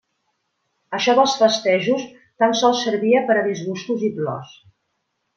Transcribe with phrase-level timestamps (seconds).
[0.99, 2.07] Això dels festejos
[2.43, 4.55] tan sols servia per a disgustos i plors.